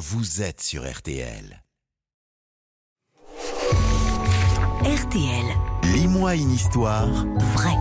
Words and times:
vous 0.00 0.40
êtes 0.40 0.62
sur 0.62 0.90
RTL. 0.90 1.62
RTL. 4.82 5.44
Lis-moi 5.92 6.36
une 6.36 6.52
histoire. 6.52 7.26
Vrai. 7.52 7.74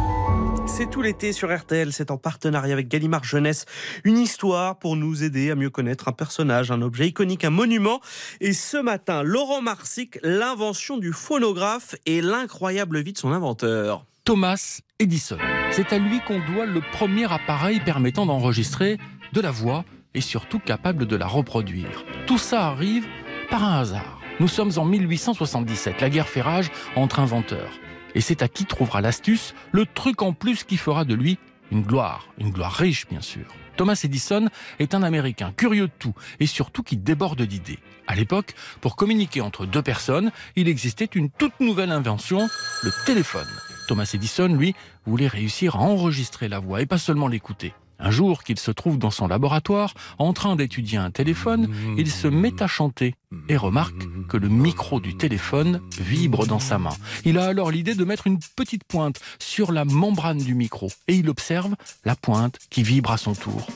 C'est 0.68 0.90
tout 0.90 1.02
l'été 1.02 1.32
sur 1.32 1.58
RTL, 1.58 1.94
c'est 1.94 2.12
en 2.12 2.18
partenariat 2.18 2.74
avec 2.74 2.90
Gallimard 2.90 3.24
Jeunesse. 3.24 3.66
Une 4.04 4.18
histoire 4.18 4.80
pour 4.80 4.98
nous 4.98 5.24
aider 5.24 5.50
à 5.50 5.56
mieux 5.56 5.70
connaître 5.70 6.10
un 6.10 6.12
personnage, 6.12 6.72
un 6.72 6.82
objet 6.82 7.08
iconique, 7.08 7.46
un 7.46 7.52
monument. 7.52 8.02
Et 8.42 8.52
ce 8.52 8.76
matin, 8.76 9.24
Laurent 9.24 9.62
Marsic, 9.62 10.20
l'invention 10.22 10.98
du 10.98 11.14
phonographe 11.14 11.96
et 12.06 12.22
l'incroyable 12.22 13.00
vie 13.00 13.14
de 13.14 13.18
son 13.18 13.32
inventeur. 13.32 14.06
Thomas 14.26 14.82
Edison. 15.00 15.38
C'est 15.72 15.94
à 15.94 15.98
lui 15.98 16.20
qu'on 16.28 16.40
doit 16.52 16.66
le 16.66 16.82
premier 16.92 17.32
appareil 17.32 17.80
permettant 17.80 18.26
d'enregistrer 18.26 18.98
de 19.32 19.40
la 19.40 19.52
voix 19.52 19.86
et 20.14 20.22
surtout 20.22 20.60
capable 20.60 21.06
de 21.06 21.16
la 21.16 21.28
reproduire. 21.28 22.06
Tout 22.28 22.38
ça 22.38 22.68
arrive 22.68 23.08
par 23.50 23.64
un 23.64 23.80
hasard. 23.80 24.20
Nous 24.40 24.48
sommes 24.48 24.72
en 24.78 24.86
1877, 24.86 26.02
la 26.02 26.10
guerre 26.10 26.28
fait 26.28 26.42
rage 26.42 26.72
entre 26.96 27.20
inventeurs. 27.20 27.72
Et 28.16 28.22
c'est 28.22 28.42
à 28.42 28.48
qui 28.48 28.66
trouvera 28.66 29.02
l'astuce, 29.02 29.54
le 29.72 29.86
truc 29.86 30.22
en 30.22 30.34
plus 30.34 30.64
qui 30.64 30.78
fera 30.78 31.06
de 31.06 31.14
lui 31.14 31.38
une 31.72 31.84
gloire, 31.84 32.28
une 32.40 32.50
gloire 32.50 32.74
riche 32.74 33.08
bien 33.08 33.22
sûr. 33.22 33.46
Thomas 33.78 34.00
Edison 34.04 34.48
est 34.80 34.94
un 34.94 35.04
Américain 35.04 35.54
curieux 35.56 35.88
de 35.88 35.94
tout 36.00 36.14
et 36.40 36.48
surtout 36.48 36.84
qui 36.84 36.98
déborde 36.98 37.42
d'idées. 37.42 37.80
À 38.08 38.16
l'époque, 38.16 38.56
pour 38.82 38.96
communiquer 38.96 39.42
entre 39.42 39.66
deux 39.66 39.82
personnes, 39.82 40.32
il 40.56 40.68
existait 40.68 41.10
une 41.14 41.30
toute 41.30 41.60
nouvelle 41.60 41.92
invention, 41.92 42.50
le 42.84 42.92
téléphone. 43.06 43.48
Thomas 43.88 44.10
Edison, 44.14 44.48
lui, 44.48 44.76
voulait 45.06 45.28
réussir 45.28 45.76
à 45.76 45.80
enregistrer 45.80 46.48
la 46.48 46.60
voix 46.60 46.82
et 46.82 46.86
pas 46.86 46.98
seulement 46.98 47.28
l'écouter. 47.28 47.74
Un 48.00 48.12
jour 48.12 48.44
qu'il 48.44 48.58
se 48.58 48.72
trouve 48.72 48.98
dans 48.98 49.12
son 49.12 49.28
laboratoire, 49.28 49.94
en 50.18 50.34
train 50.34 50.56
d'étudier 50.56 50.98
un 50.98 51.12
téléphone, 51.12 51.70
il 51.98 52.10
se 52.10 52.28
met 52.28 52.62
à 52.64 52.68
chanter 52.68 53.16
et 53.50 53.58
remarque 53.58 54.28
que 54.28 54.38
le 54.38 54.48
micro 54.48 55.00
du 55.00 55.16
téléphone 55.18 55.82
vibre 56.00 56.48
dans 56.48 56.60
sa 56.60 56.78
main. 56.78 56.96
Il 57.26 57.38
a 57.38 57.46
alors 57.46 57.72
l'idée 57.72 57.96
de 57.96 58.06
mettre 58.06 58.28
une 58.28 58.40
petite 58.56 58.84
pointe 58.86 59.20
sur 59.40 59.72
la 59.72 59.86
membrane 59.86 60.40
du 60.40 60.56
micro 60.56 60.90
et 61.08 61.16
il 61.16 61.30
observe 61.30 61.76
la 62.06 62.16
pointe 62.16 62.58
qui 62.70 62.84
vibre 62.84 63.12
à 63.12 63.18
son 63.18 63.34
tour. 63.34 63.68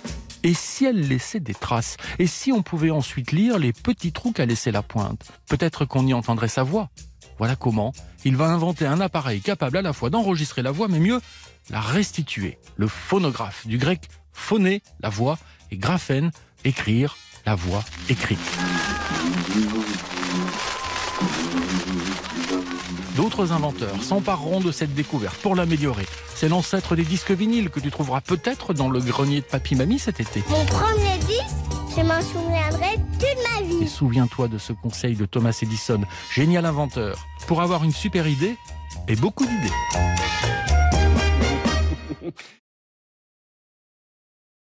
Et 0.44 0.54
si 0.54 0.86
elle 0.86 1.08
laissait 1.08 1.40
des 1.40 1.54
traces 1.54 1.98
Et 2.20 2.28
si 2.28 2.52
on 2.52 2.62
pouvait 2.62 2.92
ensuite 2.92 3.32
lire 3.32 3.58
les 3.58 3.74
petits 3.74 4.12
trous 4.12 4.32
qu'a 4.32 4.46
laissé 4.46 4.72
la 4.72 4.82
pointe 4.84 5.32
Peut-être 5.48 5.86
qu'on 5.86 6.06
y 6.06 6.14
entendrait 6.14 6.48
sa 6.48 6.64
voix. 6.64 6.90
Voilà 7.38 7.56
comment 7.56 7.94
il 8.26 8.36
va 8.36 8.46
inventer 8.46 8.86
un 8.86 9.02
appareil 9.02 9.42
capable 9.42 9.78
à 9.78 9.82
la 9.82 9.94
fois 9.94 10.10
d'enregistrer 10.10 10.62
la 10.62 10.72
voix, 10.72 10.88
mais 10.88 11.00
mieux 11.00 11.20
la 11.70 11.82
restituer. 11.82 12.58
Le 12.78 12.88
phonographe, 12.88 13.68
du 13.68 13.78
grec 13.78 14.10
phoné, 14.32 14.82
la 15.02 15.10
voix, 15.10 15.38
et 15.72 15.78
graphène, 15.78 16.32
écrire, 16.64 17.18
la 17.46 17.56
voix 17.56 17.84
écrite. 18.10 18.40
D'autres 23.36 23.52
inventeurs 23.52 24.04
s'empareront 24.04 24.60
de 24.60 24.72
cette 24.72 24.94
découverte 24.94 25.42
pour 25.42 25.56
l'améliorer. 25.56 26.06
C'est 26.36 26.50
l'ancêtre 26.50 26.96
des 26.96 27.04
disques 27.04 27.32
vinyles 27.32 27.72
que 27.72 27.80
tu 27.80 27.90
trouveras 27.90 28.22
peut-être 28.22 28.76
dans 28.76 28.90
le 28.90 29.00
grenier 29.00 29.42
de 29.42 29.46
Papy 29.46 29.76
Mamie 29.76 29.98
cet 29.98 30.20
été. 30.20 30.44
Mon 30.50 30.64
premier 30.66 31.18
disque, 31.18 31.56
je 31.98 32.04
m'en 32.04 32.22
souviendrai 32.22 32.96
toute 33.14 33.44
ma 33.52 33.66
Et 33.66 33.80
vie. 33.80 33.88
souviens-toi 33.88 34.50
de 34.50 34.60
ce 34.60 34.72
conseil 34.72 35.16
de 35.16 35.26
Thomas 35.26 35.58
Edison, 35.64 36.02
génial 36.32 36.68
inventeur, 36.68 37.26
pour 37.48 37.64
avoir 37.64 37.84
une 37.84 37.92
super 37.92 38.28
idée 38.28 38.56
et 39.08 39.16
beaucoup 39.16 39.46
d'idées. 39.46 39.74